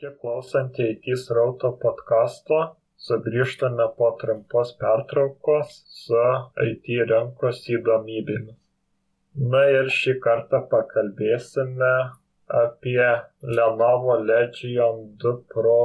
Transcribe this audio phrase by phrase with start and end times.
[0.00, 2.58] Sveiki klausantieji IT srauto podkasto.
[3.06, 6.22] Sugrįžtame po trumpos pertraukos su
[6.66, 8.56] IT rinkos įdomybėmis.
[9.54, 11.92] Na ir šį kartą pakalbėsime
[12.62, 13.10] apie
[13.58, 15.76] Lenovo Legion 2 Pro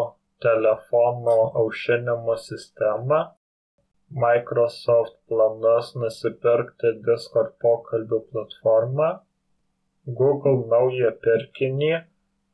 [0.47, 3.21] telefono aušinimo sistemą,
[4.25, 9.13] Microsoft planus nusipirkti Discord pokalbių platformą,
[10.23, 11.95] Google naują pirkinį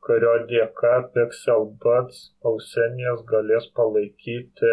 [0.06, 4.72] kurio dėka Pixel Buds ausinės galės palaikyti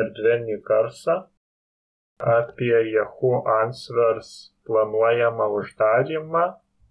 [0.00, 1.16] erdvinį garsą,
[2.20, 4.32] apie Yahoo Answers
[4.68, 6.44] planuojamą uždarimą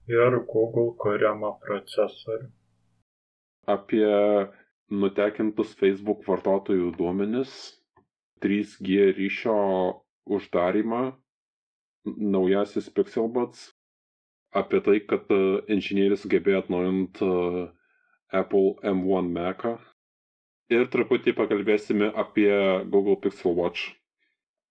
[0.10, 2.50] ir Google kuriamą procesorių.
[3.70, 4.10] Apie
[4.90, 7.52] nutekintus Facebook vartotojų duomenis,
[8.42, 9.60] 3G ryšio
[10.26, 11.04] uždarimą,
[12.06, 13.68] naujasis Pixelbuds
[14.52, 15.40] apie tai, kad e,
[15.74, 17.66] inžinierius sugebėjo atnaujinti e,
[18.42, 19.76] Apple M1 Mac'ą.
[20.70, 22.52] Ir truputį pakalbėsime apie
[22.94, 23.90] Google Pixel Watch.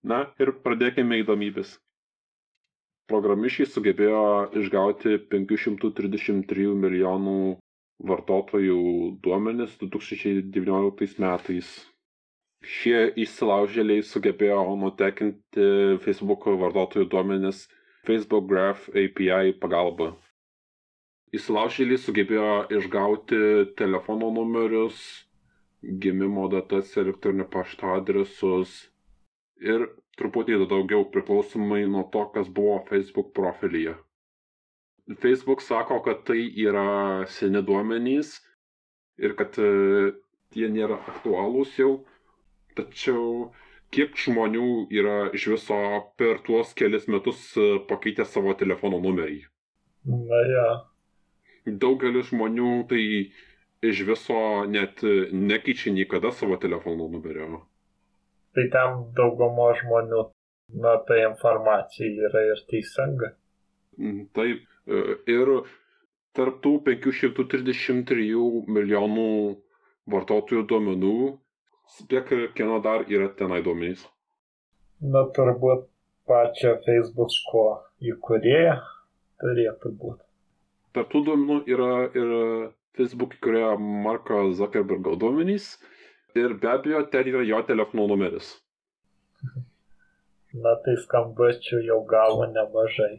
[0.07, 1.75] Na ir pradėkime įdomybės.
[3.11, 4.23] Programišiai sugebėjo
[4.61, 7.39] išgauti 533 milijonų
[8.11, 8.81] vartotojų
[9.25, 11.71] duomenis 2019 metais.
[12.63, 15.67] Šie įsilaužėliai sugebėjo nutekinti
[16.05, 17.65] Facebook vartotojų duomenis
[18.09, 20.11] Facebook Graph API pagalba.
[21.37, 23.39] Įsilaužėliai sugebėjo išgauti
[23.81, 25.01] telefono numerius,
[26.05, 28.73] gimimo datas, elektroninio pašto adresus
[29.73, 29.85] ir
[30.19, 33.95] truputį daugiau priklausomai nuo to, kas buvo Facebook profilyje.
[35.25, 36.87] Facebook sako, kad tai yra
[37.37, 38.33] seni duomenys
[39.25, 39.69] ir kad e,
[40.53, 41.93] tie nėra aktualūs jau,
[42.77, 43.49] tačiau
[43.95, 45.79] kiek žmonių yra iš viso
[46.21, 49.43] per tuos kelias metus e, pakeitę savo telefono numerį?
[50.09, 50.69] Na ja.
[51.67, 53.03] Daugelis žmonių tai
[53.85, 57.65] iš viso net nekeičia niekada savo telefono numerio.
[58.57, 60.23] Tai tam daugumo žmonių,
[60.83, 63.35] na, ta informacija yra ir teisinga.
[63.99, 65.53] Mm, taip, e, ir
[66.39, 69.29] tarptų 533 milijonų
[70.09, 71.19] vartotojų duomenų
[71.97, 74.05] Spėk, kieno dar yra tenai duomenys?
[75.01, 75.87] Na, turbūt
[76.29, 77.65] pačią Facebook'o
[78.13, 78.75] įkūrėją
[79.43, 80.25] turėtų būti.
[80.97, 82.35] Tartų duomenų yra ir
[82.99, 83.73] Facebook įkūrėjo
[84.07, 85.71] Marko Zuckerbergo duomenys
[86.39, 88.51] ir be abejo ten yra jo telefono numeris.
[90.59, 93.19] Na, tai skambučių jau gavo nemažai.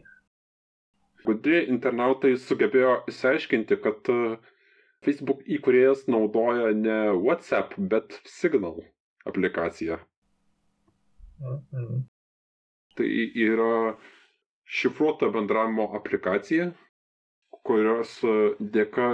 [1.24, 4.36] Gudri internautai sugebėjo įsiaiškinti, kad uh,
[5.06, 8.82] Facebook įkūrėjas naudoja ne WhatsApp, bet Signal
[9.30, 9.98] aplikaciją.
[11.40, 12.02] Mhm.
[12.98, 13.08] Tai
[13.46, 13.96] yra
[14.78, 16.70] šifruota bendravimo aplikacija,
[17.64, 18.12] kurios
[18.76, 19.06] dėka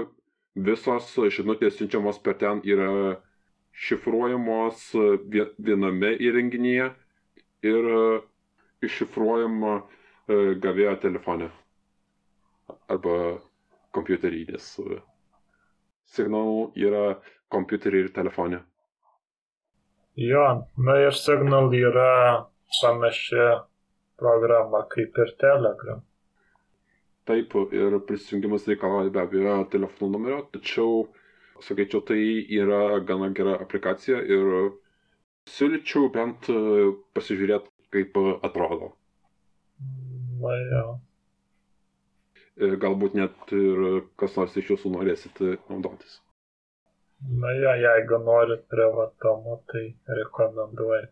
[0.68, 2.90] visos žinutės siunčiamos per ten yra
[3.86, 4.84] šifruojamos
[5.68, 6.86] viename įrenginyje
[7.70, 7.88] ir
[8.88, 9.84] iššifruojama e,
[10.64, 11.50] gavėjo telefone
[12.94, 13.16] arba
[13.96, 14.70] kompiuterinės
[16.14, 17.04] signalų yra
[17.52, 18.60] kompiuterį ir telefonė.
[20.16, 20.44] Jo,
[20.80, 22.46] na ir Signal yra
[22.80, 23.48] panaši
[24.16, 26.00] programa kaip ir Telegram.
[27.28, 31.08] Taip, ir prisijungimas reikalauja be abejo telefono numerio, tačiau,
[31.66, 32.20] sakyčiau, tai
[32.60, 34.70] yra gana gera aplikacija ir
[35.52, 36.48] siūlyčiau bent
[37.18, 38.16] pasižiūrėti, kaip
[38.46, 38.94] atrodo.
[40.40, 40.86] Na jo.
[42.56, 43.82] E, galbūt net ir
[44.20, 46.20] kas nors iš jūsų norėsit naudotis.
[47.40, 49.84] Na ja, jeigu norit privatumo, tai
[50.20, 51.08] rekomenduoju.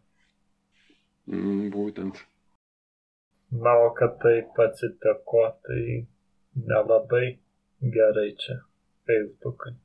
[1.32, 2.20] Mm, būtent.
[3.64, 5.80] Na, o kad taip atsitiko, tai
[6.72, 7.24] nelabai
[7.96, 8.58] gerai čia
[9.08, 9.76] Facebookai.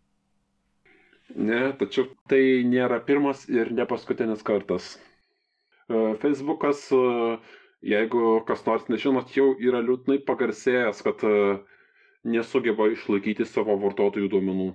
[1.36, 4.94] Ne, tačiau tai nėra pirmas ir ne paskutinis kartas.
[5.92, 11.34] E, Facebookas uh, jeigu kas nors nežinot, jau yra liūdnai pagarsėjęs, kad e,
[12.28, 14.70] nesugeba išlaikyti savo vartotojų duomenų.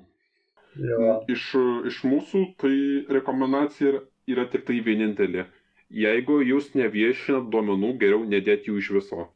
[0.81, 1.19] Ja.
[1.31, 1.50] Iš,
[1.90, 2.75] iš mūsų tai
[3.12, 4.00] rekomendacija yra,
[4.34, 5.46] yra tik tai vienintelė.
[5.94, 9.26] Jeigu jūs neviešinat duomenų, geriau nedėti jų iš viso.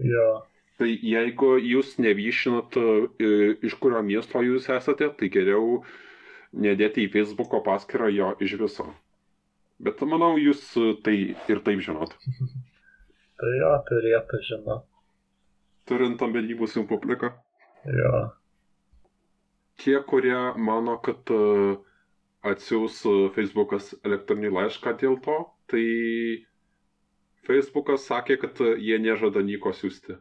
[0.00, 0.28] Ja.
[0.80, 5.82] Tai jeigu jūs neviešinat, e, iš kurio miesto jūs esate, tai geriau
[6.52, 8.88] nedėti į Facebook'o paskyrą jo iš viso.
[9.84, 11.16] Bet manau, jūs e, tai
[11.52, 12.14] ir taip žinot.
[13.40, 14.86] tai jo, turėtų žinot.
[15.86, 17.32] Turint omeny mūsų publiką.
[17.86, 18.12] Jo.
[19.82, 21.76] Tie, kurie mano, kad uh,
[22.50, 25.36] atsiūs e, Facebookas elektroninį laišką dėl to,
[25.70, 25.84] tai
[27.46, 30.16] Facebookas sakė, kad jie nežada nieko siūsti.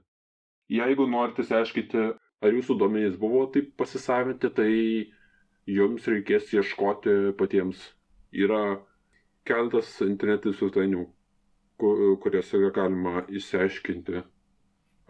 [0.76, 2.04] Jeigu norite išsiaiškinti,
[2.46, 4.70] ar jūsų duomenys buvo taip pasisavinti, tai
[5.78, 7.80] jums reikės ieškoti patiems.
[8.36, 8.62] Yra
[9.46, 11.04] keletas internetinių svetainių,
[12.24, 14.24] kuriuose galima įsiaiškinti,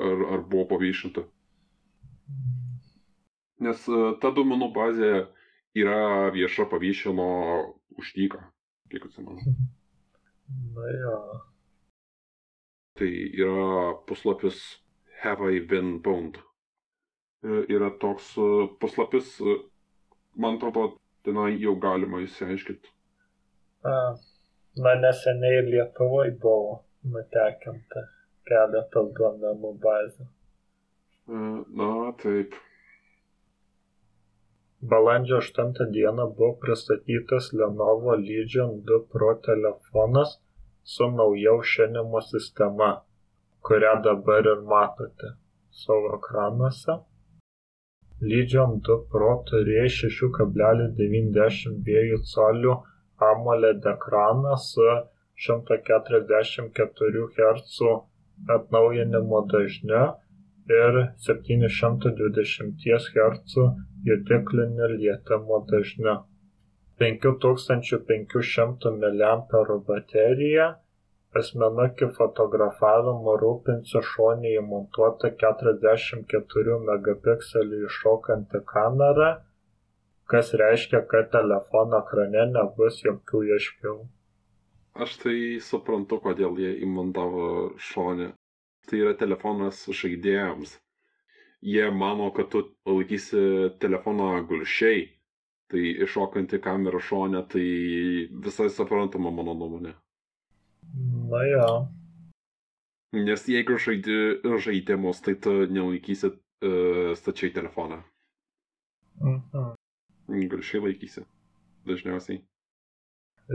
[0.08, 1.24] ar, ar buvo paviešinta.
[3.66, 5.12] Nes e, ta duomenų bazė
[5.80, 7.28] yra vieša paviešino
[8.02, 8.42] už dyką,
[8.92, 9.56] kiek atsimenu.
[10.76, 11.20] Na jo.
[13.00, 13.12] Tai
[13.46, 14.60] yra puslapis
[15.22, 16.42] Have I Been Boned.
[17.46, 18.50] E, yra toks e,
[18.82, 19.38] puslapis,
[20.36, 22.95] man atrodo, tenai jau galima įsiaiškinti.
[23.86, 26.72] Na, neseniai Lietuvoje buvo
[27.16, 28.02] nutekinta
[28.50, 30.26] keletas duomenų bazių.
[31.82, 31.90] Na,
[32.22, 32.50] taip.
[34.94, 40.30] Balandžio 8 dieną buvo pristatytas Lenovo Legion 2 Pro telefonas
[40.96, 42.90] su nauja aušinimo sistema,
[43.66, 45.28] kurią dabar ir matote
[45.84, 46.94] savo ekranuose.
[48.34, 52.74] Legion 2 Pro turėjo 6,92 colių
[53.20, 54.88] AMOLED ekraną su
[55.48, 57.80] 144 Hz
[58.56, 60.06] atnaujinimo dažniu
[60.78, 60.94] ir
[61.28, 63.54] 720 Hz
[64.10, 66.16] jutikliniu lietimo dažniu.
[67.00, 70.68] 5500 mAh baterija
[71.40, 79.30] asmenukių fotografavimu rūpinsi šonėje montuota 44 megapikselių iššokanti kamera,
[80.32, 83.98] kas reiškia, kad telefono ekrane nebus jokių ieškiau.
[84.96, 88.32] Aš tai suprantu, kodėl jie įmontavo šonę.
[88.86, 90.78] Tai yra telefonas žaidėjams.
[91.66, 93.42] Jie mano, kad tu laikysi
[93.82, 95.04] telefoną gulšiai,
[95.74, 97.66] tai iššokanti kamera šonė, tai
[98.48, 99.96] visai suprantama mano nuomonė.
[101.34, 101.70] Na jo.
[103.16, 104.20] Nes jeigu žaidi
[104.68, 108.04] žaidimus, tai tu nelaikysi uh, stačiai telefoną.
[109.20, 109.75] Mhm.
[110.28, 111.22] Gulšiai laikysi.
[111.88, 112.42] Dažniausiai.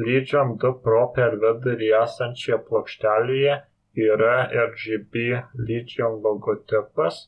[0.06, 3.56] Legion 2 Pro per vidurį esančioje plokštelėje
[4.04, 4.34] yra
[4.64, 5.24] RGB
[5.70, 7.24] Legion logotipas,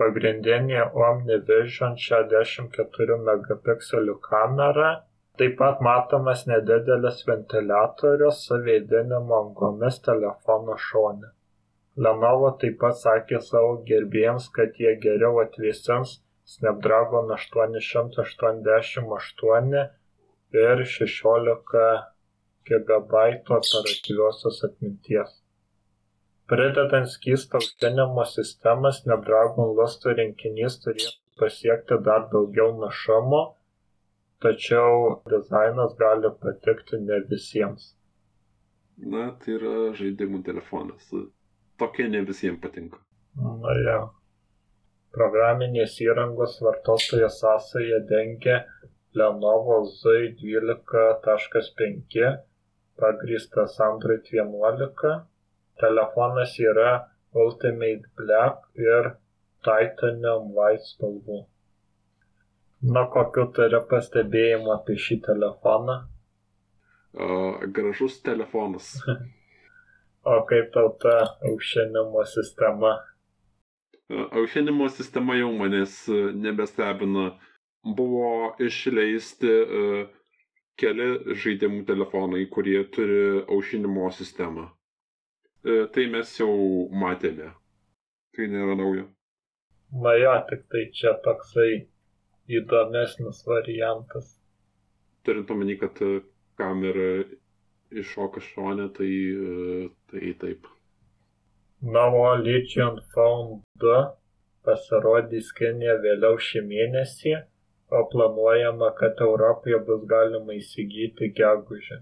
[0.00, 4.90] pagrindinė OmniVision 64 megapikselių kamera,
[5.38, 11.30] taip pat matomas nedidelis ventiliatorius su vėdinimo angomis telefono šone.
[11.94, 19.88] Lenovo taip pat sakė savo gerbėjams, kad jie geriau atvėsins Snapdragon 888
[20.52, 22.02] ir 16
[22.68, 23.12] GB
[23.58, 25.30] operatyviosios atminties.
[26.48, 33.40] Pridedant skystą aušinimo sistemą, Snapdragon lustų rinkinys turėtų pasiekti dar daugiau našumo,
[34.44, 37.94] tačiau dizainas gali patikti ne visiems.
[39.14, 41.08] Na, tai yra žaidimų telefonas.
[41.80, 43.00] Tokie ne visiems patinka.
[43.40, 43.98] Na ja.
[45.14, 48.56] Programinės įrangos vartotojo sąsaja dengia
[49.14, 52.24] Lenovo Zui 12.5
[52.98, 55.12] pagrįstas Android 11.
[55.82, 56.90] Telefonas yra
[57.44, 59.12] Ultimate Black ir
[59.66, 61.44] Titanium White spalvų.
[62.84, 66.00] Na, kokiu turi pastebėjimų apie šį telefoną?
[67.14, 68.90] Uh, gražus telefonas.
[70.34, 71.16] o kaip tau ta
[71.46, 72.96] aušinimo sistema?
[74.10, 77.38] Aušinimo sistema jau manęs nebestebina.
[77.84, 80.04] Buvo išleisti uh,
[80.80, 84.68] keli žaidimų telefonai, kurie turi aušinimo sistemą.
[85.64, 86.52] Uh, tai mes jau
[87.04, 87.50] matėme.
[88.36, 89.04] Tai nėra nauja.
[90.04, 91.68] Na jo, tik tai čia toksai
[92.60, 94.32] įdomesnis variantas.
[95.24, 96.00] Turint omeny, kad
[96.60, 97.24] kamera
[97.94, 99.12] iššoka šonę, tai,
[100.10, 100.66] tai taip.
[101.84, 103.94] Navo Legion Phone 2
[104.66, 107.32] pasirodys Kinijoje vėliau šį mėnesį,
[107.98, 111.98] o planuojama, kad Europoje bus galima įsigyti gegužę.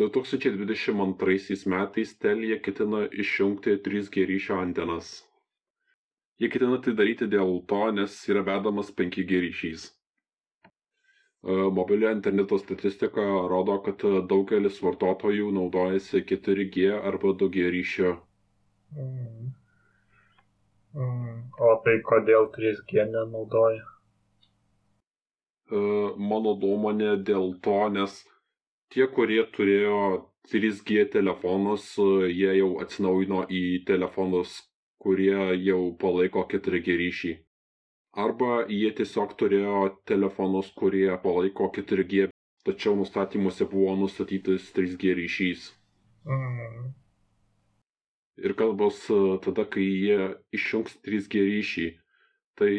[0.00, 5.08] 2022 metais Telija ketina išjungti 3G ryšio antenas.
[6.40, 9.88] Jie ketina tai daryti dėl to, nes yra vedamas 5G ryšys.
[11.80, 18.14] Mobilio interneto statistika rodo, kad daugelis vartotojų naudojasi 4G arba 2G ryšio.
[18.96, 19.50] Mm.
[20.94, 21.40] Mm.
[21.58, 23.82] O tai kodėl 3G nenaudoja?
[26.30, 28.20] Mano nuomonė dėl to, nes
[28.92, 30.00] tie, kurie turėjo
[30.52, 31.88] 3G telefonus,
[32.30, 34.58] jie jau atsinaujino į telefonus,
[35.02, 37.32] kurie jau palaiko 4G ryšį.
[38.24, 42.28] Arba jie tiesiog turėjo telefonus, kurie palaiko 4G,
[42.68, 45.72] tačiau nustatymuose buvo nustatytas 3G ryšys.
[46.28, 46.92] Mm.
[48.42, 49.04] Ir kalbos
[49.44, 50.18] tada, kai jie
[50.58, 51.86] išjungs 3G ryšį,
[52.58, 52.74] tai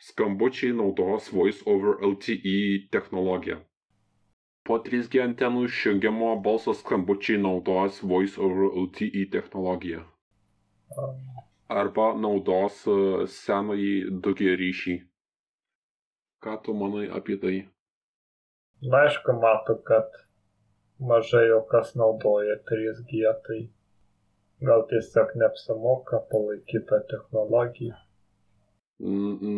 [0.00, 3.58] skambučiai naudos Voice over LTE technologiją.
[4.64, 10.00] Po 3G antenų išjungimo balso skambučiai naudos Voice over LTE technologiją.
[11.68, 12.96] Arba naudos e,
[13.36, 13.92] senąjį
[14.24, 14.96] 2G ryšį.
[16.44, 17.54] Ką tu manai apie tai?
[18.84, 20.20] Na, aišku, matau, kad
[21.12, 23.60] mažai jau kas naudoja 3G, tai
[24.68, 27.94] gal tiesiog neapsimoka palaikyti tą technologiją.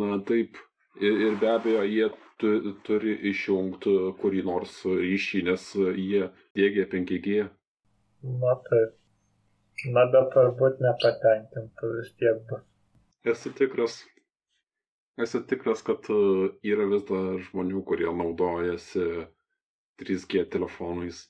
[0.01, 0.59] Na taip,
[1.01, 2.09] ir, ir be abejo, jie
[2.41, 2.53] tu,
[2.89, 5.67] turi išjungti kurį nors ryšį, nes
[6.03, 7.49] jie dėgia 5G.
[8.45, 8.97] Na taip.
[9.93, 12.63] Na, bet turbūt nepatenkintų vis tiek bus.
[13.29, 13.99] Esu tikras.
[15.21, 16.17] Esu tikras, kad e,
[16.73, 19.05] yra vis dar žmonių, kurie naudojasi
[20.01, 21.27] 3G telefonais.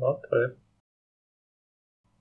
[0.00, 0.62] Na taip.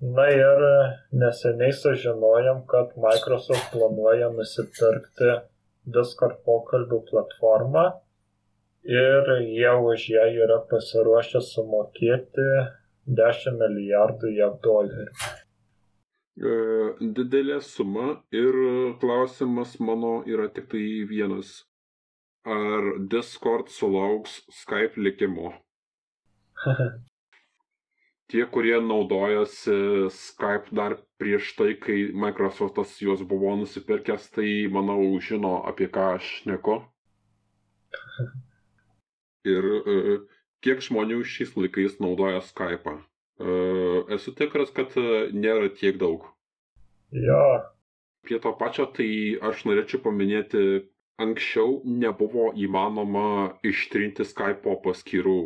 [0.01, 0.63] Na ir
[1.11, 5.29] neseniai sužinojom, kad Microsoft planuoja nusipirkti
[5.85, 7.85] Discord pokalbių platformą
[8.83, 12.49] ir jie už ją yra pasiruošę sumokėti
[13.21, 15.07] 10 milijardų JAV dolerių.
[16.35, 16.53] E,
[16.99, 18.59] didelė suma ir
[18.99, 21.61] klausimas mano yra tik tai vienas.
[22.45, 25.53] Ar Discord sulauks Skype likimo?
[28.27, 35.61] tie, kurie naudojosi Skype dar prieš tai, kai Microsoftas juos buvo nusipirkęs, tai manau žino,
[35.69, 36.81] apie ką aš neku.
[39.45, 40.15] Ir uh,
[40.65, 42.97] kiek žmonių šiais laikais naudoja Skype'ą?
[43.35, 46.25] Uh, esu tikras, kad uh, nėra tiek daug.
[47.13, 47.45] Jo.
[48.25, 50.63] Prie to pačio, tai aš norėčiau paminėti,
[51.21, 53.27] anksčiau nebuvo įmanoma
[53.63, 55.39] ištrinti Skype'o paskyrų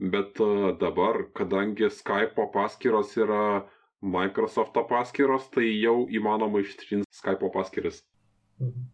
[0.00, 3.68] Bet e, dabar, kadangi Skype'o paskyros yra
[4.02, 8.02] Microsoft'o paskyros, tai jau įmanoma ištrinti Skype'o paskyras.
[8.58, 8.90] Mhm.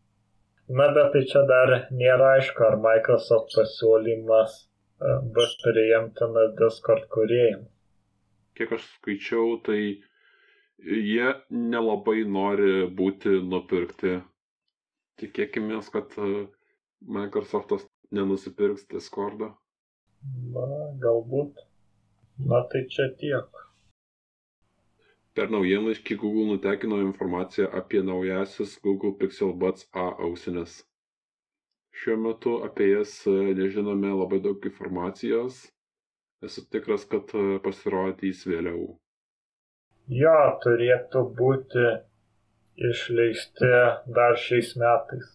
[0.68, 7.70] Na, bet tai čia dar nėra aišku, ar Microsoft pasiūlymas e, bus priimtinas Discord kuriejams.
[8.58, 9.80] Kiek aš skaičiau, tai
[11.08, 14.18] jie nelabai nori būti nupirkti.
[15.22, 16.44] Tikėkime, kad e,
[17.16, 19.54] Microsoftas nenusipirks Discordą.
[20.54, 20.66] Na,
[21.04, 21.64] galbūt.
[22.50, 23.64] Na, tai čia tiek.
[25.38, 30.80] Per naujienlaiškį Google nutekino informaciją apie naujasis Google Pixel Buds A ausines.
[31.98, 35.60] Šiuo metu apie jas e, nežinome labai daug informacijos.
[36.48, 38.84] Esu tikras, kad e, pasirodys vėliau.
[40.18, 41.86] Jo, turėtų būti
[42.90, 43.72] išleisti
[44.18, 45.34] dar šiais metais.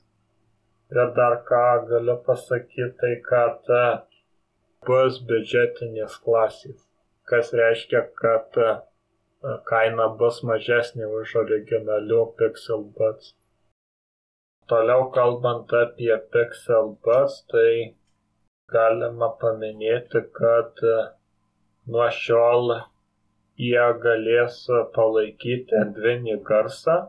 [0.93, 3.83] Ir dar ką galiu pasakyti, tai kad e,
[4.87, 6.81] bus biudžetinės klasės,
[7.29, 8.73] kas reiškia, kad e,
[9.69, 13.33] kaina bus mažesnė už originalių Pixel Buds.
[14.71, 17.95] Toliau kalbant apie Pixel Buds, tai
[18.71, 20.99] galima paminėti, kad e,
[21.95, 22.77] nuo šiol
[23.59, 24.63] jie galės
[24.95, 27.01] palaikyti erdvinį garsą.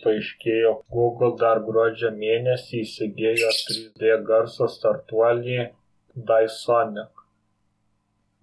[0.00, 5.58] Paaiškėjo, Google dar gruodžio mėnesį įsigijo 3D garso startuolį
[6.28, 7.24] Dysonic.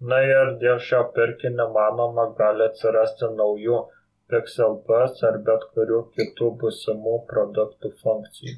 [0.09, 3.79] Na ir dėl šio pirkinio manoma gali atsirasti naujų
[4.31, 8.55] Pixel Buds ar bet kurių kitų būsimų produktų funkcijų.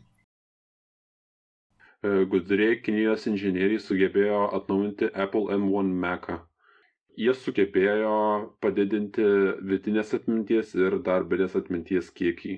[1.99, 6.37] E, gudriai Kinijos inžinieriai sugebėjo atnaujinti Apple M1 Mac'ą.
[7.19, 8.17] Jie sugebėjo
[8.63, 9.25] padidinti
[9.71, 12.53] vidinės atminties ir darbinės atminties kiekį.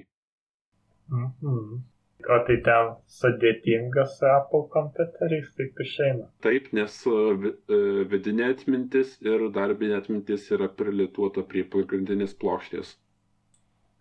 [1.12, 1.82] Mhm.
[2.30, 6.28] O tai ten sudėtingas Apple kompiuteriais, taip išeina.
[6.46, 7.80] Taip, nes e,
[8.12, 12.94] vidinė atmintis ir darbinė atmintis yra prilituota prie pagrindinės plokštės.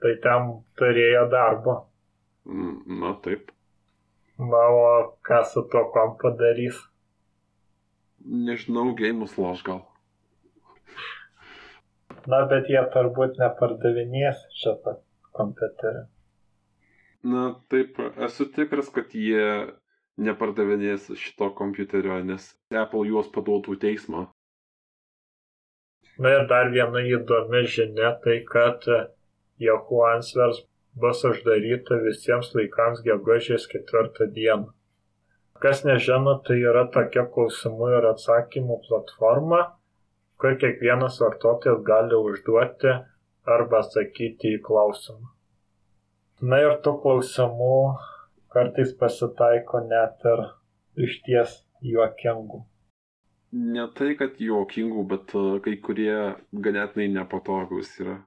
[0.01, 1.77] Tai ten turėjo darbo.
[2.49, 3.53] Mm, na, taip.
[4.41, 4.85] Na, o
[5.29, 6.79] ką su tuo kompu darys?
[8.49, 9.83] Nežinau, gėjimus loš gal.
[12.29, 14.99] Na, bet jie turbūt nepardavinės šitą
[15.37, 16.09] kompiuterį.
[17.23, 19.45] Na taip, esu tikras, kad jie
[20.25, 22.47] nepardavinės šito kompiuterio, nes
[22.83, 24.27] Apple juos paduotų teismą.
[26.21, 28.87] Na ir dar viena įdomi žinia, tai kad
[29.61, 30.63] Yahoo Answers
[31.03, 34.73] bus uždaryta visiems laikams gegužės ketvirtą dieną.
[35.61, 39.61] Kas nežino, tai yra tokia klausimų ir atsakymų platforma,
[40.41, 42.97] kur kiekvienas vartotojas gali užduoti
[43.57, 45.29] arba atsakyti į klausimą.
[46.41, 47.75] Na ir tų klausimų
[48.55, 50.47] kartais pasitaiko net ir
[51.07, 52.63] išties juokingų.
[53.53, 56.15] Ne tai, kad juokingų, bet e, kai kurie
[56.67, 58.21] ganėtinai nepatogus yra.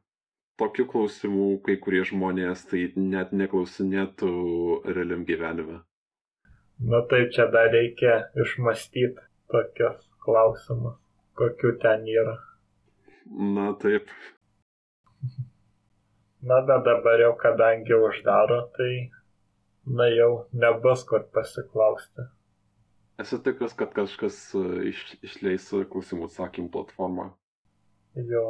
[0.62, 4.29] tokių klausimų kai kurie žmonės tai net neklausinėtų
[4.86, 5.79] realiam gyvenime.
[6.91, 11.00] Na taip, čia dar reikia išmastyti tokius klausimus,
[11.39, 12.38] kokiu ten yra.
[13.58, 14.12] Na taip.
[16.44, 19.12] Na, bet dabar jau kadangi uždaro, tai,
[19.88, 22.26] na jau nebus kur pasiklausti.
[23.24, 27.30] Esu tikras, kad kažkas e, iš, išleis klausimų atsakymų platformą.
[28.18, 28.44] Jo.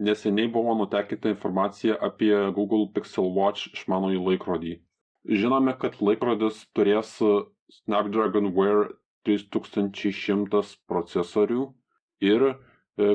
[0.00, 4.74] Neseniai buvo nutekinta informacija apie Google Pixel Watch išmanųjį laikrodį.
[5.26, 7.16] Žinome, kad laikrodis turės
[7.82, 8.94] Snapdragon Wear
[9.28, 11.68] 3100 procesorių
[12.24, 12.54] ir e,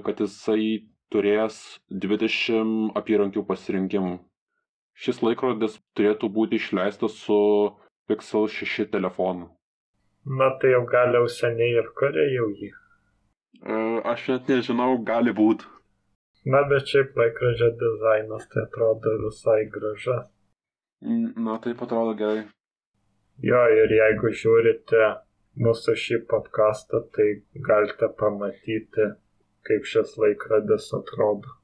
[0.06, 1.58] kad jisai turės
[2.06, 4.18] 20 apyrankių pasirinkimų.
[5.02, 7.40] Šis laikrodis turėtų būti išleistas su
[8.08, 9.50] Pixel 6 telefonu.
[10.26, 12.70] Na tai jau gal jau seniai ir kuria jau jį.
[13.62, 13.78] E,
[14.14, 15.66] aš net nežinau, gali būti.
[16.46, 20.30] Na bet šiaip laikrodžio dizainas tai atrodo visai gražas.
[21.48, 22.46] Na taip atrodo gerai.
[23.42, 25.10] Jo ir jeigu žiūrite
[25.66, 27.28] mūsų šį podcastą, tai
[27.68, 29.08] galite pamatyti
[29.68, 31.58] kaip šis laikrodis atrodo.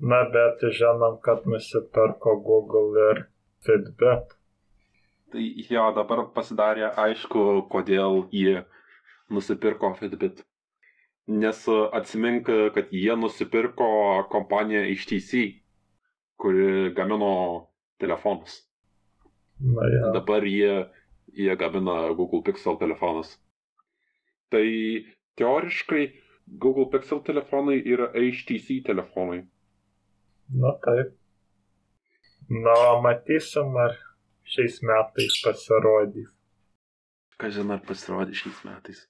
[0.00, 3.24] Na, bet žinom, kad nusipirko Google ir
[3.66, 4.36] Fitbit.
[5.30, 8.62] Tai jo, dabar pasidarė aišku, kodėl jie
[9.30, 10.40] nusipirko Fitbit.
[11.30, 13.90] Nes atsimink, kad jie nusipirko
[14.32, 15.44] kompaniją HTC,
[16.40, 17.34] kuri gamino
[18.00, 18.62] telefonus.
[19.60, 20.10] Na, ja.
[20.16, 20.88] Dabar jie,
[21.36, 23.36] jie gamina Google Pixel telefonus.
[24.50, 24.64] Tai
[25.38, 26.08] teoriškai
[26.58, 29.44] Google Pixel telefonai yra HTC telefonai.
[30.50, 31.14] Na taip.
[32.48, 33.94] Na, matysim, ar
[34.42, 36.30] šiais metais pasirodys.
[37.38, 39.04] Ką žinai, ar pasirodys šiais metais.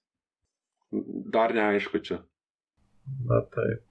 [1.36, 2.18] Dar neaišku čia.
[3.30, 3.86] Na taip.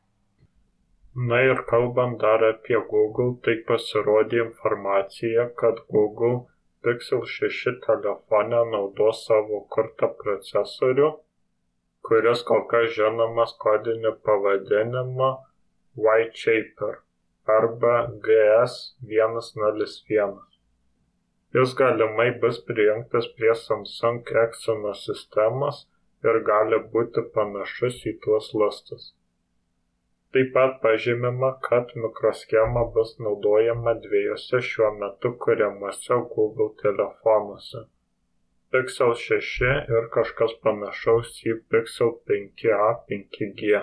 [1.29, 6.45] Na ir kalbant dar apie Google, tai pasirodė informacija, kad Google
[6.85, 11.09] Pixel 6 telefone naudos savo kurtą procesorių
[12.09, 15.29] kuris kol kas žinomas kodiniu pavadinimu
[16.05, 16.95] Whiteshaper
[17.57, 17.95] arba
[18.25, 20.33] GS101.
[21.57, 25.75] Jis galimai bus prijungtas prie Samsung Exynos sistemos
[26.29, 29.03] ir gali būti panašus į tuos lustus.
[30.33, 37.79] Taip pat pažymima, kad mikroschema bus naudojama dviejose šiuo metu kuriamuose Google telefonuose
[38.73, 43.79] Pixel šeši ir kažkas panašaus į Pixel 5a 5G.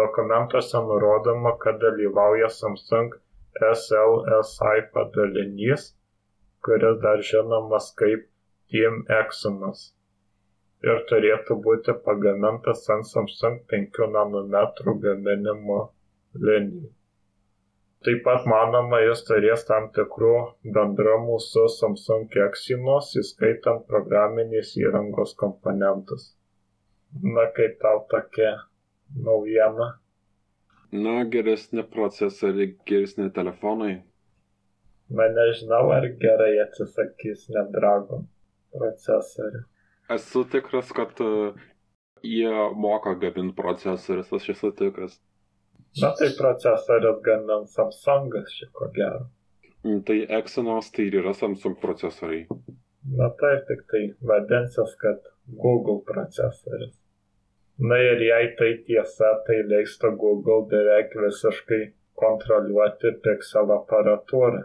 [0.00, 3.16] Dokumentuose nurodoma, kad dalyvauja Samsung
[3.70, 5.88] SLSI padalinys,
[6.66, 8.28] kuris dar žinomas kaip
[8.70, 9.88] Team Exynos
[10.88, 15.80] ir turėtų būti pagamintas ant Samsung 5 nanometrų gaminimo
[16.46, 16.88] linijų.
[18.00, 20.32] Taip pat manoma jis turės tam tikrų
[20.76, 26.30] bendrumų su Samsung Exynos, įskaitant programinės įrangos komponentus.
[27.20, 28.54] Na, kaip tau tokia
[29.26, 29.90] naujiena?
[30.96, 33.92] Na, geresni procesoriai, geresni telefonai.
[35.12, 38.24] Na, nežinau, ar gerai atsisakys Snapdragon
[38.72, 39.66] procesorių.
[40.16, 41.52] Esu tikras, kad uh,
[42.24, 45.20] jie moka gaminti procesorius, aš esu tikras.
[45.98, 49.26] Na tai procesorius gamins Samsungas šiko gero.
[49.84, 52.46] Mm, tai Exynos tai ir yra Samsung procesoriai.
[53.16, 55.24] Na taip, tik tai vadinsis, kad
[55.62, 56.94] Google procesorius.
[57.78, 61.80] Na ir jei tai tiesa, tai leistų Google beveik visiškai
[62.22, 64.62] kontroliuoti Pixel aparatūrą.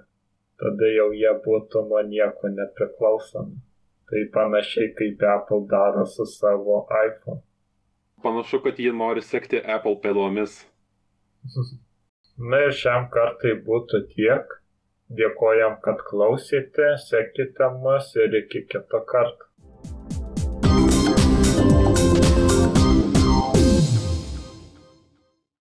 [0.61, 3.57] Tada jau jie būtų nuo nieko nepriklausomi.
[4.05, 7.41] Tai panašiai kaip Apple daro su savo iPhone.
[8.21, 10.59] Panašu, kad jie nori sekti Apple pėdomis.
[12.51, 14.55] Na ir šiam kartai būtų tiek.
[15.17, 19.49] Dėkojam, kad klausėte, sekite mus ir iki kito karto.